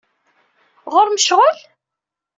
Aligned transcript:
Ɣer-m 0.93 1.19
ccɣel? 1.23 1.57